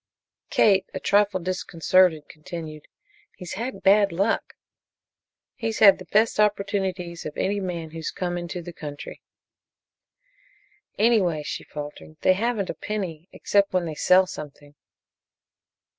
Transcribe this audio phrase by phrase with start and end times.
[0.49, 2.87] Kate, a trifle disconcerted, continued:
[3.37, 4.55] "He's had bad luck."
[5.55, 9.21] "He's had the best opportunities of any man who's come into the country."
[10.97, 14.73] "Anyway," she faltered, "they haven't a penny except when they sell something."